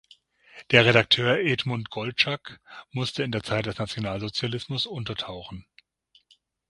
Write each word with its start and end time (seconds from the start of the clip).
Der 0.71 0.83
Redakteur 0.83 1.41
Edmund 1.41 1.91
Goldschagg 1.91 2.57
musste 2.89 3.21
in 3.21 3.31
der 3.31 3.43
Zeit 3.43 3.67
des 3.67 3.77
Nationalsozialismus 3.77 4.87
untertauchen. 4.87 5.63